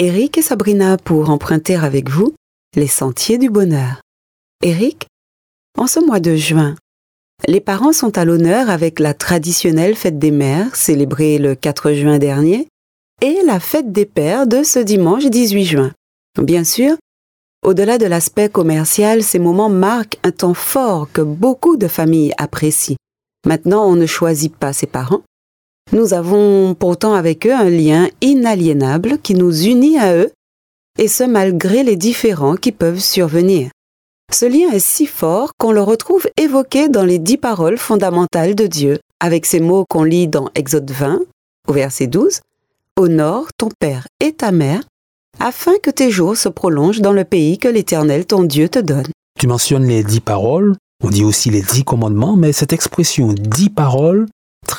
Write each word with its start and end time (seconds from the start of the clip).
Eric 0.00 0.38
et 0.38 0.42
Sabrina 0.42 0.96
pour 0.96 1.28
emprunter 1.28 1.74
avec 1.74 2.08
vous 2.08 2.32
les 2.76 2.86
sentiers 2.86 3.36
du 3.36 3.50
bonheur. 3.50 4.00
Eric, 4.62 5.08
en 5.76 5.88
ce 5.88 5.98
mois 5.98 6.20
de 6.20 6.36
juin, 6.36 6.76
les 7.48 7.60
parents 7.60 7.92
sont 7.92 8.16
à 8.16 8.24
l'honneur 8.24 8.70
avec 8.70 9.00
la 9.00 9.12
traditionnelle 9.12 9.96
fête 9.96 10.20
des 10.20 10.30
mères 10.30 10.76
célébrée 10.76 11.38
le 11.38 11.56
4 11.56 11.94
juin 11.94 12.18
dernier 12.18 12.68
et 13.22 13.40
la 13.44 13.58
fête 13.58 13.90
des 13.90 14.06
pères 14.06 14.46
de 14.46 14.62
ce 14.62 14.78
dimanche 14.78 15.26
18 15.26 15.64
juin. 15.64 15.92
Bien 16.40 16.62
sûr, 16.62 16.96
au-delà 17.66 17.98
de 17.98 18.06
l'aspect 18.06 18.48
commercial, 18.48 19.24
ces 19.24 19.40
moments 19.40 19.68
marquent 19.68 20.20
un 20.22 20.30
temps 20.30 20.54
fort 20.54 21.08
que 21.12 21.22
beaucoup 21.22 21.76
de 21.76 21.88
familles 21.88 22.34
apprécient. 22.38 22.96
Maintenant, 23.44 23.84
on 23.84 23.96
ne 23.96 24.06
choisit 24.06 24.54
pas 24.54 24.72
ses 24.72 24.86
parents. 24.86 25.22
Nous 25.92 26.12
avons 26.12 26.74
pourtant 26.74 27.14
avec 27.14 27.46
eux 27.46 27.54
un 27.54 27.70
lien 27.70 28.08
inaliénable 28.20 29.18
qui 29.22 29.34
nous 29.34 29.62
unit 29.62 29.98
à 29.98 30.14
eux, 30.14 30.30
et 30.98 31.08
ce 31.08 31.24
malgré 31.24 31.82
les 31.82 31.96
différends 31.96 32.56
qui 32.56 32.72
peuvent 32.72 33.00
survenir. 33.00 33.70
Ce 34.30 34.44
lien 34.44 34.70
est 34.70 34.84
si 34.84 35.06
fort 35.06 35.52
qu'on 35.58 35.72
le 35.72 35.80
retrouve 35.80 36.28
évoqué 36.36 36.90
dans 36.90 37.06
les 37.06 37.18
dix 37.18 37.38
paroles 37.38 37.78
fondamentales 37.78 38.54
de 38.54 38.66
Dieu, 38.66 38.98
avec 39.18 39.46
ces 39.46 39.60
mots 39.60 39.86
qu'on 39.88 40.04
lit 40.04 40.28
dans 40.28 40.50
Exode 40.54 40.90
20, 40.90 41.20
au 41.68 41.72
verset 41.72 42.06
12. 42.06 42.40
Honore 42.98 43.46
ton 43.56 43.70
père 43.78 44.06
et 44.20 44.32
ta 44.32 44.52
mère, 44.52 44.82
afin 45.40 45.72
que 45.82 45.90
tes 45.90 46.10
jours 46.10 46.36
se 46.36 46.50
prolongent 46.50 47.00
dans 47.00 47.12
le 47.14 47.24
pays 47.24 47.56
que 47.56 47.68
l'Éternel 47.68 48.26
ton 48.26 48.42
Dieu 48.42 48.68
te 48.68 48.78
donne. 48.78 49.06
Tu 49.38 49.46
mentionnes 49.46 49.86
les 49.86 50.04
dix 50.04 50.20
paroles, 50.20 50.74
on 51.02 51.08
dit 51.08 51.24
aussi 51.24 51.48
les 51.48 51.62
dix 51.62 51.84
commandements, 51.84 52.36
mais 52.36 52.52
cette 52.52 52.74
expression 52.74 53.32
dix 53.32 53.70
paroles 53.70 54.26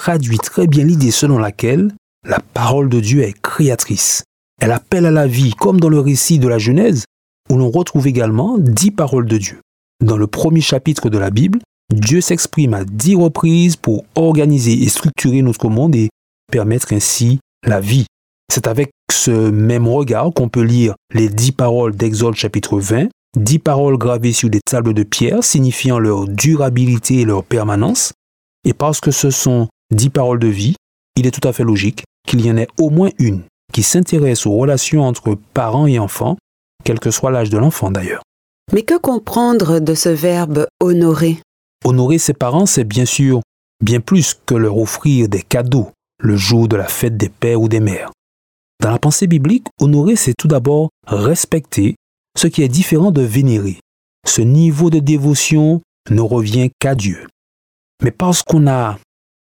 traduit 0.09 0.39
très 0.39 0.65
bien 0.65 0.85
l'idée 0.85 1.11
selon 1.11 1.37
laquelle 1.37 1.93
la 2.27 2.39
parole 2.39 2.89
de 2.89 2.99
Dieu 2.99 3.21
est 3.21 3.39
créatrice. 3.39 4.23
Elle 4.59 4.71
appelle 4.71 5.05
à 5.05 5.11
la 5.11 5.27
vie, 5.27 5.53
comme 5.53 5.79
dans 5.79 5.87
le 5.87 5.99
récit 5.99 6.39
de 6.39 6.47
la 6.47 6.57
Genèse, 6.57 7.03
où 7.51 7.57
l'on 7.57 7.69
retrouve 7.69 8.07
également 8.07 8.57
dix 8.57 8.89
paroles 8.89 9.27
de 9.27 9.37
Dieu. 9.37 9.61
Dans 10.03 10.17
le 10.17 10.25
premier 10.25 10.61
chapitre 10.61 11.11
de 11.11 11.19
la 11.19 11.29
Bible, 11.29 11.59
Dieu 11.93 12.21
s'exprime 12.21 12.73
à 12.73 12.85
dix 12.85 13.13
reprises 13.13 13.75
pour 13.75 14.03
organiser 14.15 14.81
et 14.81 14.89
structurer 14.89 15.43
notre 15.43 15.69
monde 15.69 15.95
et 15.95 16.09
permettre 16.51 16.91
ainsi 16.91 17.37
la 17.63 17.79
vie. 17.79 18.07
C'est 18.51 18.65
avec 18.65 18.89
ce 19.11 19.51
même 19.51 19.87
regard 19.87 20.31
qu'on 20.33 20.49
peut 20.49 20.63
lire 20.63 20.95
les 21.13 21.29
dix 21.29 21.51
paroles 21.51 21.95
d'Exode 21.95 22.33
chapitre 22.33 22.79
20, 22.79 23.09
dix 23.37 23.59
paroles 23.59 23.99
gravées 23.99 24.33
sur 24.33 24.49
des 24.49 24.61
tables 24.65 24.95
de 24.95 25.03
pierre 25.03 25.43
signifiant 25.43 25.99
leur 25.99 26.27
durabilité 26.27 27.19
et 27.19 27.25
leur 27.25 27.43
permanence. 27.43 28.11
Et 28.65 28.73
parce 28.73 29.01
que 29.01 29.11
ce 29.11 29.29
sont 29.29 29.67
dix 29.91 30.09
paroles 30.09 30.39
de 30.39 30.47
vie, 30.47 30.75
il 31.15 31.27
est 31.27 31.31
tout 31.31 31.47
à 31.47 31.53
fait 31.53 31.63
logique 31.63 32.03
qu'il 32.27 32.45
y 32.45 32.51
en 32.51 32.57
ait 32.57 32.67
au 32.79 32.89
moins 32.89 33.09
une 33.17 33.43
qui 33.73 33.83
s'intéresse 33.83 34.45
aux 34.45 34.55
relations 34.55 35.03
entre 35.03 35.37
parents 35.53 35.87
et 35.87 35.99
enfants, 35.99 36.37
quel 36.83 36.99
que 36.99 37.11
soit 37.11 37.31
l'âge 37.31 37.49
de 37.49 37.57
l'enfant 37.57 37.91
d'ailleurs. 37.91 38.23
Mais 38.73 38.83
que 38.83 38.97
comprendre 38.97 39.79
de 39.79 39.93
ce 39.93 40.09
verbe 40.09 40.67
honorer 40.79 41.37
Honorer 41.85 42.17
ses 42.17 42.33
parents, 42.33 42.65
c'est 42.65 42.83
bien 42.83 43.05
sûr 43.05 43.41
bien 43.83 43.99
plus 44.01 44.37
que 44.45 44.55
leur 44.55 44.77
offrir 44.77 45.29
des 45.29 45.41
cadeaux 45.41 45.91
le 46.21 46.35
jour 46.35 46.67
de 46.67 46.75
la 46.75 46.87
fête 46.87 47.17
des 47.17 47.29
pères 47.29 47.61
ou 47.61 47.69
des 47.69 47.79
mères. 47.79 48.11
Dans 48.81 48.91
la 48.91 48.99
pensée 48.99 49.27
biblique, 49.27 49.67
honorer, 49.79 50.15
c'est 50.15 50.33
tout 50.37 50.47
d'abord 50.47 50.89
respecter, 51.07 51.95
ce 52.37 52.47
qui 52.47 52.61
est 52.61 52.67
différent 52.69 53.11
de 53.11 53.21
vénérer. 53.21 53.79
Ce 54.27 54.41
niveau 54.41 54.89
de 54.89 54.99
dévotion 54.99 55.81
ne 56.09 56.21
revient 56.21 56.69
qu'à 56.79 56.95
Dieu. 56.95 57.27
Mais 58.03 58.11
parce 58.11 58.43
qu'on 58.43 58.67
a 58.67 58.97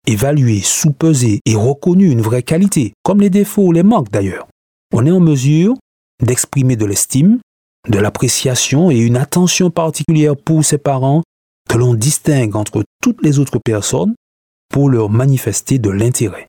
évalué, 0.07 0.61
sous-pesé 0.61 1.41
et 1.45 1.55
reconnu 1.55 2.09
une 2.09 2.21
vraie 2.21 2.43
qualité, 2.43 2.93
comme 3.03 3.21
les 3.21 3.29
défauts 3.29 3.67
ou 3.67 3.71
les 3.71 3.83
manques 3.83 4.11
d'ailleurs, 4.11 4.47
on 4.93 5.05
est 5.05 5.11
en 5.11 5.19
mesure 5.19 5.75
d'exprimer 6.23 6.75
de 6.75 6.85
l'estime, 6.85 7.39
de 7.87 7.99
l'appréciation 7.99 8.89
et 8.89 8.97
une 8.97 9.17
attention 9.17 9.69
particulière 9.69 10.35
pour 10.35 10.65
ses 10.65 10.77
parents 10.77 11.23
que 11.69 11.77
l'on 11.77 11.93
distingue 11.93 12.55
entre 12.55 12.83
toutes 13.01 13.21
les 13.23 13.39
autres 13.39 13.59
personnes 13.63 14.15
pour 14.71 14.89
leur 14.89 15.09
manifester 15.09 15.79
de 15.79 15.89
l'intérêt. 15.89 16.47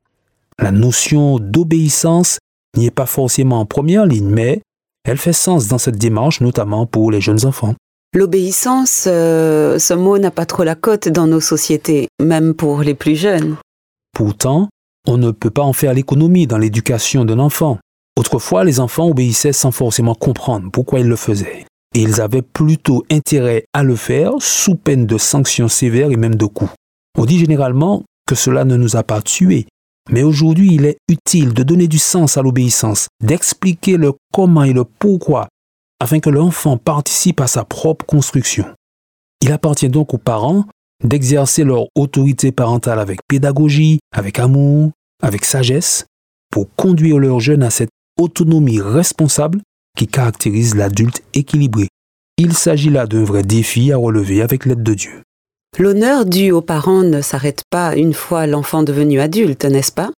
La 0.61 0.73
notion 0.73 1.39
d'obéissance 1.39 2.39
n'y 2.77 2.87
est 2.87 2.91
pas 2.93 3.07
forcément 3.07 3.61
en 3.61 3.67
première 3.67 4.07
ligne, 4.07 4.29
mais 4.29 4.63
elle 5.05 5.19
fait 5.19 5.33
sens 5.33 5.69
dans 5.69 5.79
cette 5.79 5.99
démarche, 5.99 6.41
notamment 6.41 6.87
pour 6.87 7.11
les 7.11 7.21
jeunes 7.21 7.45
enfants. 7.45 7.75
L'obéissance, 8.15 9.05
euh, 9.07 9.79
ce 9.79 9.93
mot 9.93 10.17
n'a 10.19 10.31
pas 10.31 10.47
trop 10.47 10.65
la 10.65 10.75
cote 10.75 11.09
dans 11.09 11.27
nos 11.27 11.41
sociétés, 11.41 12.09
même 12.23 12.55
pour 12.55 12.81
les 12.81 12.95
plus 12.95 13.17
jeunes. 13.17 13.57
Pourtant, 14.15 14.69
on 15.07 15.19
ne 15.19 15.31
peut 15.31 15.51
pas 15.51 15.63
en 15.63 15.75
faire 15.75 15.93
l'économie 15.93 16.47
dans 16.47 16.57
l'éducation 16.57 17.27
d'un 17.27 17.39
enfant. 17.39 17.79
Autrefois, 18.19 18.65
les 18.65 18.81
enfants 18.81 19.09
obéissaient 19.09 19.53
sans 19.53 19.73
forcément 19.73 20.15
comprendre 20.15 20.71
pourquoi 20.73 21.01
ils 21.01 21.07
le 21.07 21.17
faisaient. 21.17 21.67
Et 21.95 22.01
ils 22.01 22.21
avaient 22.21 22.43
plutôt 22.43 23.05
intérêt 23.11 23.65
à 23.75 23.83
le 23.83 23.95
faire 23.95 24.33
sous 24.41 24.75
peine 24.75 25.07
de 25.07 25.19
sanctions 25.19 25.69
sévères 25.69 26.11
et 26.11 26.17
même 26.17 26.35
de 26.35 26.47
coups. 26.47 26.73
On 27.19 27.27
dit 27.27 27.39
généralement 27.39 28.05
que 28.27 28.35
cela 28.35 28.65
ne 28.65 28.77
nous 28.77 28.97
a 28.97 29.03
pas 29.03 29.23
tués, 29.23 29.67
mais 30.11 30.23
aujourd'hui, 30.23 30.75
il 30.75 30.87
est 30.87 30.99
utile 31.09 31.53
de 31.53 31.63
donner 31.63 31.89
du 31.89 31.99
sens 31.99 32.39
à 32.39 32.43
l'obéissance, 32.43 33.09
d'expliquer 33.23 33.99
le 33.99 34.13
comment 34.33 34.65
et 34.65 34.73
le 34.73 34.85
pourquoi, 34.85 35.49
afin 36.01 36.21
que 36.21 36.31
l'enfant 36.31 36.77
participe 36.77 37.41
à 37.41 37.47
sa 37.47 37.65
propre 37.65 38.07
construction. 38.07 38.67
Il 39.41 39.53
appartient 39.53 39.89
donc 39.89 40.15
aux 40.15 40.19
parents 40.19 40.65
d'exercer 41.05 41.65
leur 41.65 41.87
autorité 41.95 42.53
parentale 42.53 42.99
avec 42.99 43.21
pédagogie, 43.29 44.01
avec 44.13 44.39
amour, 44.39 44.91
avec 45.23 45.45
sagesse, 45.45 46.07
pour 46.51 46.75
conduire 46.75 47.19
leurs 47.19 47.41
jeunes 47.41 47.63
à 47.63 47.71
cette 47.71 47.91
autonomie 48.19 48.81
responsable 48.81 49.61
qui 49.97 50.07
caractérise 50.07 50.75
l'adulte 50.75 51.23
équilibré. 51.35 51.89
Il 52.37 52.55
s'agit 52.55 52.91
là 52.91 53.07
d'un 53.07 53.25
vrai 53.25 53.43
défi 53.43 53.93
à 53.93 53.97
relever 53.97 54.43
avec 54.43 54.65
l'aide 54.65 54.83
de 54.83 54.95
Dieu. 54.95 55.23
L'honneur 55.79 56.25
dû 56.25 56.51
aux 56.51 56.63
parents 56.63 57.03
ne 57.03 57.21
s'arrête 57.21 57.63
pas 57.71 57.95
une 57.95 58.15
fois 58.15 58.47
l'enfant 58.47 58.83
devenu 58.83 59.21
adulte, 59.21 59.65
n'est-ce 59.65 59.93
pas? 59.93 60.11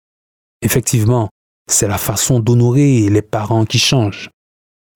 Effectivement, 0.63 1.29
c'est 1.71 1.89
la 1.89 1.99
façon 1.99 2.41
d'honorer 2.41 3.09
les 3.09 3.23
parents 3.23 3.65
qui 3.65 3.79
change. 3.79 4.31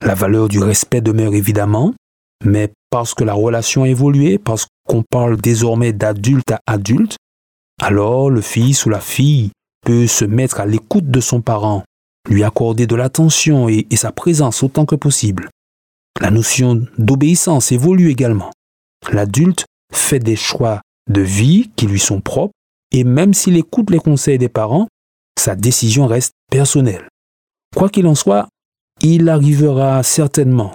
La 0.03 0.15
valeur 0.15 0.49
du 0.49 0.59
respect 0.59 1.00
demeure 1.00 1.34
évidemment, 1.34 1.94
mais 2.44 2.72
parce 2.91 3.15
que 3.15 3.25
la 3.25 3.34
relation 3.34 3.84
a 3.84 3.88
évolué, 3.88 4.38
parce 4.38 4.66
qu'on 4.87 5.03
parle 5.03 5.37
désormais 5.37 5.93
d'adulte 5.93 6.50
à 6.53 6.60
adulte, 6.66 7.16
alors 7.81 8.31
le 8.31 8.41
fils 8.41 8.87
ou 8.87 8.91
la 8.91 9.00
fille 9.00 9.50
peut 9.84 10.06
se 10.06 10.25
mettre 10.25 10.60
à 10.60 10.66
l'écoute 10.66 11.10
de 11.10 11.21
son 11.21 11.41
parent, 11.41 11.84
lui 12.28 12.44
accorder 12.44 12.87
de 12.87 12.94
l'attention 12.94 13.69
et, 13.69 13.87
et 13.91 13.97
sa 13.97 14.12
présence 14.12 14.62
autant 14.62 14.87
que 14.87 14.94
possible. 14.94 15.49
La 16.21 16.31
notion 16.31 16.87
d'obéissance 16.99 17.72
évolue 17.72 18.10
également. 18.10 18.53
L'adulte 19.10 19.65
fait 19.93 20.21
des 20.21 20.37
choix 20.37 20.81
de 21.10 21.21
vie 21.21 21.71
qui 21.77 21.87
lui 21.87 21.99
sont 21.99 22.21
propres 22.21 22.54
et 22.92 23.04
même 23.04 23.34
s'il 23.34 23.57
écoute 23.57 23.91
les 23.91 23.98
conseils 23.98 24.39
des 24.39 24.48
parents, 24.48 24.86
sa 25.39 25.57
décision 25.57 26.07
reste 26.07 26.33
personnelle. 26.51 27.09
Quoi 27.74 27.89
qu'il 27.89 28.07
en 28.07 28.15
soit, 28.15 28.48
il 29.04 29.28
arrivera 29.28 30.03
certainement 30.03 30.74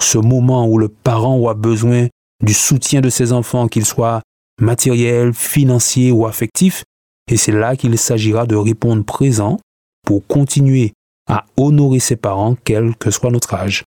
ce 0.00 0.16
moment 0.16 0.66
où 0.66 0.78
le 0.78 0.88
parent 0.88 1.36
aura 1.36 1.54
besoin 1.54 2.08
du 2.42 2.54
soutien 2.54 3.02
de 3.02 3.10
ses 3.10 3.32
enfants, 3.32 3.68
qu'il 3.68 3.84
soit 3.84 4.22
matériel, 4.60 5.34
financier 5.34 6.10
ou 6.10 6.26
affectif, 6.26 6.84
et 7.30 7.36
c'est 7.36 7.52
là 7.52 7.76
qu'il 7.76 7.96
s'agira 7.98 8.46
de 8.46 8.56
répondre 8.56 9.04
présent 9.04 9.58
pour 10.06 10.26
continuer 10.26 10.92
à 11.28 11.44
honorer 11.56 11.98
ses 11.98 12.16
parents, 12.16 12.56
quel 12.64 12.96
que 12.96 13.10
soit 13.10 13.30
notre 13.30 13.54
âge. 13.54 13.84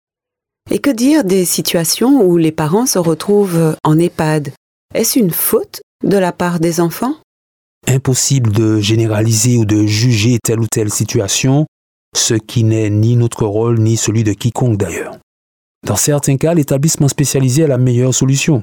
Et 0.71 0.81
que 0.81 0.91
dire 0.91 1.25
des 1.25 1.45
situations 1.45 2.23
où 2.23 2.37
les 2.37 2.53
parents 2.53 2.87
se 2.87 2.99
retrouvent 2.99 3.77
en 3.85 3.99
EHPAD? 3.99 4.53
Est-ce 4.95 5.19
une 5.19 5.31
faute 5.31 5.81
de 6.05 6.19
la 6.19 6.33
part 6.33 6.61
des 6.61 6.81
enfants? 6.81 7.15
Impossible 7.87 8.53
de 8.53 8.81
généraliser 8.81 9.57
ou 9.57 9.65
de 9.65 9.87
juger 9.87 10.39
telle 10.43 10.61
ou 10.61 10.67
telle 10.71 10.91
situation, 10.91 11.65
ce 12.19 12.35
qui 12.35 12.65
n'est 12.65 12.91
ni 12.91 13.17
notre 13.17 13.47
rôle 13.47 13.79
ni 13.79 13.97
celui 13.97 14.25
de 14.25 14.33
quiconque 14.33 14.77
d'ailleurs. 14.77 15.17
Dans 15.87 15.97
certains 15.97 16.37
cas, 16.37 16.55
l'établissement 16.55 17.09
spécialisé 17.09 17.63
est 17.63 17.69
la 17.69 17.79
meilleure 17.79 18.15
solution. 18.15 18.63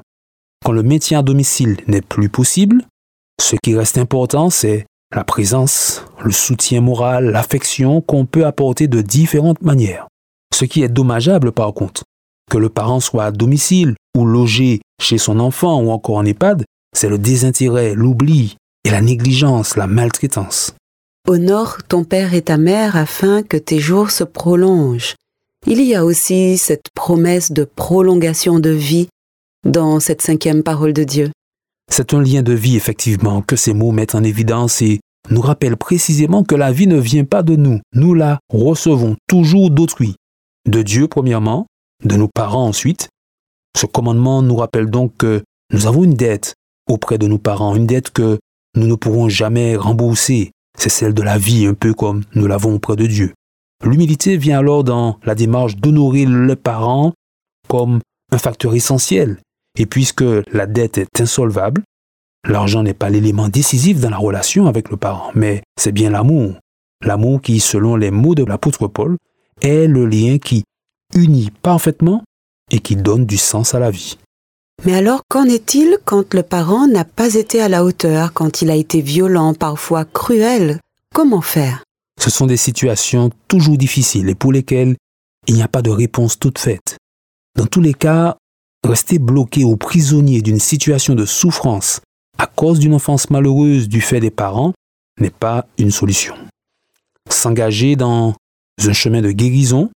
Quand 0.63 0.72
le 0.72 0.84
maintien 0.84 1.19
à 1.19 1.24
domicile 1.24 1.78
n'est 1.88 2.02
plus 2.02 2.30
possible, 2.30 2.84
ce 3.42 3.56
qui 3.63 3.75
reste 3.75 3.98
important, 3.98 4.50
c'est 4.50 4.86
la 5.13 5.24
présence, 5.24 6.04
le 6.24 6.31
soutien 6.31 6.81
moral, 6.81 7.31
l'affection 7.31 8.02
qu'on 8.02 8.25
peut 8.25 8.46
apporter 8.46 8.88
de 8.88 9.02
différentes 9.02 9.62
manières. 9.62 10.08
Ce 10.54 10.66
qui 10.66 10.84
est 10.84 10.90
dommageable 10.90 11.51
par 11.51 11.74
contre, 11.74 12.04
que 12.51 12.58
le 12.58 12.69
parent 12.69 13.00
soit 13.00 13.25
à 13.25 13.31
domicile 13.31 13.96
ou 14.18 14.25
logé 14.25 14.81
chez 15.01 15.18
son 15.18 15.40
enfant 15.40 15.81
ou 15.81 15.92
encore 15.92 16.18
en 16.18 16.25
EHPAD, 16.25 16.63
c'est 16.96 17.10
le 17.10 17.18
désintérêt, 17.18 17.94
l'oubli 17.94 18.58
et 18.84 18.92
la 18.92 19.01
négligence, 19.01 19.75
la 19.75 19.88
maltraitance. 19.88 20.75
Honore 21.27 21.77
ton 21.88 22.04
père 22.04 22.36
et 22.36 22.44
ta 22.44 22.57
mère 22.57 22.95
afin 22.95 23.42
que 23.42 23.57
tes 23.57 23.80
jours 23.80 24.12
se 24.12 24.24
prolongent. 24.24 25.16
Il 25.66 25.81
y 25.81 25.95
a 25.95 26.06
aussi 26.06 26.60
cette 26.60 26.89
promesse 26.94 27.51
de 27.51 27.63
prolongation 27.63 28.60
de 28.60 28.69
vie 28.69 29.07
dans 29.66 30.00
cette 30.00 30.22
cinquième 30.22 30.62
parole 30.62 30.94
de 30.94 31.04
Dieu. 31.04 31.31
C'est 31.92 32.13
un 32.13 32.22
lien 32.22 32.44
de 32.44 32.54
vie, 32.54 32.75
effectivement, 32.75 33.42
que 33.42 33.56
ces 33.56 33.74
mots 33.74 33.92
mettent 33.92 34.13
en 34.13 34.24
évidence 34.24 34.83
et 34.83 35.00
nous 35.31 35.42
rappellent 35.42 35.77
précisément 35.77 36.44
que 36.44 36.54
la 36.54 36.72
vie 36.72 36.86
ne 36.86 37.00
vient 37.00 37.25
pas 37.25 37.42
de 37.42 37.56
nous, 37.56 37.80
nous 37.95 38.13
la 38.13 38.38
recevons 38.54 39.16
toujours 39.27 39.72
d'autrui. 39.72 40.16
De 40.69 40.83
Dieu, 40.83 41.07
premièrement, 41.07 41.66
de 42.04 42.18
nos 42.18 42.27
parents 42.27 42.68
ensuite. 42.68 43.10
Ce 43.75 43.88
commandement 43.88 44.44
nous 44.44 44.56
rappelle 44.56 44.92
donc 44.92 45.18
que 45.18 45.42
nous 45.74 45.88
avons 45.88 46.04
une 46.04 46.13
dette 46.13 46.54
auprès 46.88 47.18
de 47.18 47.25
nos 47.25 47.39
parents, 47.39 47.75
une 47.75 47.88
dette 47.88 48.12
que 48.12 48.38
nous 48.75 48.86
ne 48.86 48.95
pourrons 48.95 49.27
jamais 49.27 49.75
rembourser. 49.75 50.51
C'est 50.77 50.89
celle 50.89 51.13
de 51.13 51.22
la 51.22 51.38
vie, 51.38 51.66
un 51.66 51.74
peu 51.74 51.94
comme 51.94 52.24
nous 52.33 52.48
l'avons 52.48 52.75
auprès 52.75 52.95
de 52.95 53.06
Dieu. 53.06 53.33
L'humilité 53.83 54.38
vient 54.38 54.60
alors 54.60 54.83
dans 54.83 55.19
la 55.24 55.36
démarche 55.36 55.75
d'honorer 55.75 56.25
le 56.25 56.56
parent 56.56 57.13
comme 57.68 58.00
un 58.31 58.38
facteur 58.38 58.74
essentiel. 58.75 59.38
Et 59.77 59.86
puisque 59.86 60.24
la 60.54 60.68
dette 60.68 60.98
est 60.98 61.22
insolvable, 61.22 61.83
l'argent 62.48 62.83
n'est 62.83 62.94
pas 62.94 63.10
l'élément 63.10 63.50
décisif 63.50 64.00
dans 64.00 64.10
la 64.10 64.18
relation 64.18 64.68
avec 64.68 64.89
le 64.89 64.98
parent, 64.98 65.31
mais 65.36 65.62
c'est 65.80 65.92
bien 65.92 66.10
l'amour. 66.10 66.56
L'amour 67.04 67.42
qui, 67.42 67.60
selon 67.60 67.95
les 67.95 68.12
mots 68.12 68.36
de 68.36 68.45
l'apôtre 68.45 68.88
Paul, 68.88 69.18
est 69.62 69.88
le 69.88 70.06
lien 70.06 70.38
qui 70.38 70.63
unit 71.13 71.51
parfaitement 71.62 72.24
et 72.72 72.80
qui 72.80 72.95
donne 72.95 73.25
du 73.25 73.38
sens 73.38 73.75
à 73.75 73.80
la 73.80 73.92
vie. 73.92 74.18
Mais 74.83 74.94
alors, 74.94 75.22
qu'en 75.30 75.45
est-il 75.45 75.98
quand 76.04 76.33
le 76.33 76.44
parent 76.44 76.88
n'a 76.88 77.06
pas 77.06 77.36
été 77.36 77.62
à 77.62 77.69
la 77.69 77.83
hauteur, 77.83 78.33
quand 78.33 78.62
il 78.62 78.69
a 78.69 78.75
été 78.75 79.01
violent, 79.01 79.54
parfois 79.54 80.06
cruel? 80.06 80.80
Comment 81.13 81.42
faire? 81.42 81.83
Ce 82.22 82.30
sont 82.30 82.45
des 82.45 82.57
situations 82.57 83.30
toujours 83.48 83.77
difficiles 83.77 84.30
et 84.30 84.36
pour 84.36 84.51
lesquelles 84.51 84.95
il 85.48 85.56
n'y 85.56 85.63
a 85.63 85.68
pas 85.68 85.81
de 85.81 85.89
réponse 85.89 86.38
toute 86.39 86.60
faite. 86.60 86.98
Dans 87.56 87.68
tous 87.68 87.81
les 87.81 87.94
cas, 87.94 88.38
rester 88.83 89.19
bloqué 89.19 89.63
ou 89.63 89.77
prisonnier 89.77 90.42
d'une 90.42 90.60
situation 90.60 91.16
de 91.16 91.25
souffrance 91.25 92.01
à 92.38 92.48
cause 92.48 92.80
d'une 92.80 92.94
enfance 92.94 93.30
malheureuse 93.30 93.88
du 93.88 94.01
fait 94.01 94.19
des 94.19 94.31
parents 94.31 94.74
n'est 95.19 95.30
pas 95.30 95.66
une 95.77 95.92
solution. 95.92 96.36
S'engager 97.30 97.95
dans 97.95 98.36
un 98.86 98.94
chemin 98.94 99.22
de 99.22 99.31
guérison, 99.31 99.89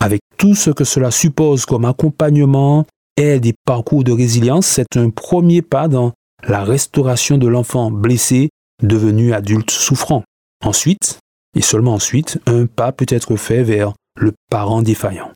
avec 0.00 0.20
tout 0.38 0.54
ce 0.54 0.70
que 0.70 0.84
cela 0.84 1.10
suppose 1.10 1.66
comme 1.66 1.84
accompagnement, 1.84 2.86
aide 3.20 3.46
et 3.46 3.54
parcours 3.64 4.04
de 4.04 4.12
résilience, 4.12 4.66
c'est 4.66 4.96
un 4.96 5.10
premier 5.10 5.62
pas 5.62 5.88
dans 5.88 6.12
la 6.46 6.64
restauration 6.64 7.38
de 7.38 7.46
l'enfant 7.46 7.90
blessé 7.90 8.50
devenu 8.82 9.32
adulte 9.32 9.70
souffrant. 9.70 10.24
Ensuite, 10.64 11.18
et 11.56 11.62
seulement 11.62 11.94
ensuite, 11.94 12.38
un 12.46 12.66
pas 12.66 12.92
peut 12.92 13.06
être 13.08 13.36
fait 13.36 13.62
vers 13.62 13.92
le 14.18 14.32
parent 14.50 14.82
défaillant. 14.82 15.32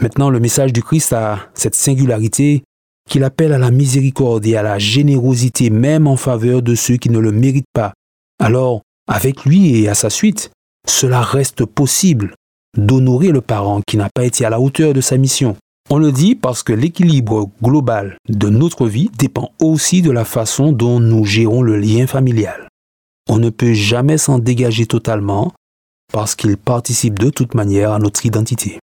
Maintenant, 0.00 0.30
le 0.30 0.40
message 0.40 0.72
du 0.72 0.82
Christ 0.82 1.12
a 1.12 1.38
cette 1.54 1.74
singularité 1.74 2.64
qu'il 3.08 3.24
appelle 3.24 3.52
à 3.52 3.58
la 3.58 3.70
miséricorde 3.70 4.46
et 4.46 4.56
à 4.56 4.62
la 4.62 4.78
générosité 4.78 5.70
même 5.70 6.06
en 6.06 6.16
faveur 6.16 6.62
de 6.62 6.74
ceux 6.74 6.96
qui 6.96 7.10
ne 7.10 7.18
le 7.18 7.32
méritent 7.32 7.64
pas. 7.72 7.92
Alors, 8.40 8.82
avec 9.06 9.44
lui 9.44 9.82
et 9.82 9.88
à 9.88 9.94
sa 9.94 10.10
suite, 10.10 10.50
cela 10.88 11.20
reste 11.20 11.64
possible 11.64 12.34
d'honorer 12.76 13.28
le 13.28 13.40
parent 13.40 13.80
qui 13.86 13.96
n'a 13.96 14.08
pas 14.12 14.24
été 14.24 14.44
à 14.44 14.50
la 14.50 14.60
hauteur 14.60 14.94
de 14.94 15.00
sa 15.00 15.16
mission. 15.16 15.56
On 15.90 15.98
le 15.98 16.12
dit 16.12 16.34
parce 16.34 16.62
que 16.62 16.72
l'équilibre 16.72 17.50
global 17.62 18.16
de 18.28 18.48
notre 18.48 18.86
vie 18.86 19.10
dépend 19.18 19.52
aussi 19.60 20.00
de 20.00 20.10
la 20.10 20.24
façon 20.24 20.72
dont 20.72 20.98
nous 20.98 21.24
gérons 21.24 21.62
le 21.62 21.76
lien 21.76 22.06
familial. 22.06 22.68
On 23.28 23.38
ne 23.38 23.50
peut 23.50 23.74
jamais 23.74 24.18
s'en 24.18 24.38
dégager 24.38 24.86
totalement 24.86 25.52
parce 26.12 26.34
qu'il 26.34 26.56
participe 26.56 27.18
de 27.18 27.30
toute 27.30 27.54
manière 27.54 27.92
à 27.92 27.98
notre 27.98 28.24
identité. 28.24 28.78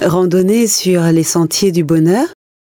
Randonner 0.00 0.66
sur 0.66 1.02
les 1.04 1.22
sentiers 1.22 1.72
du 1.72 1.84
bonheur 1.84 2.26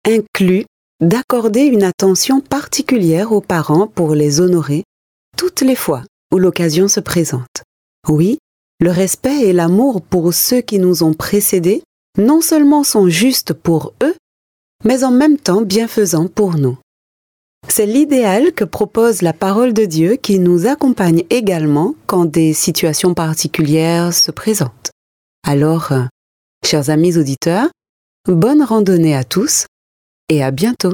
inclut 0.07 0.65
d'accorder 1.01 1.65
une 1.65 1.83
attention 1.83 2.41
particulière 2.41 3.31
aux 3.31 3.41
parents 3.41 3.87
pour 3.87 4.15
les 4.15 4.41
honorer 4.41 4.83
toutes 5.37 5.61
les 5.61 5.75
fois 5.75 6.03
où 6.33 6.39
l'occasion 6.39 6.87
se 6.87 6.99
présente. 6.99 7.63
Oui, 8.07 8.39
le 8.79 8.91
respect 8.91 9.41
et 9.43 9.53
l'amour 9.53 10.01
pour 10.01 10.33
ceux 10.33 10.61
qui 10.61 10.79
nous 10.79 11.03
ont 11.03 11.13
précédés 11.13 11.83
non 12.17 12.41
seulement 12.41 12.83
sont 12.83 13.07
justes 13.09 13.53
pour 13.53 13.93
eux, 14.03 14.15
mais 14.83 15.03
en 15.03 15.11
même 15.11 15.37
temps 15.37 15.61
bienfaisants 15.61 16.27
pour 16.27 16.57
nous. 16.57 16.77
C'est 17.67 17.85
l'idéal 17.85 18.53
que 18.53 18.63
propose 18.63 19.21
la 19.21 19.33
parole 19.33 19.73
de 19.73 19.85
Dieu 19.85 20.15
qui 20.15 20.39
nous 20.39 20.67
accompagne 20.67 21.23
également 21.29 21.95
quand 22.05 22.25
des 22.25 22.53
situations 22.53 23.13
particulières 23.13 24.13
se 24.13 24.31
présentent. 24.31 24.91
Alors, 25.45 25.91
euh, 25.91 26.03
chers 26.65 26.89
amis 26.89 27.17
auditeurs, 27.17 27.69
bonne 28.27 28.63
randonnée 28.63 29.15
à 29.15 29.23
tous 29.23 29.65
et 30.29 30.43
à 30.43 30.51
bientôt. 30.51 30.93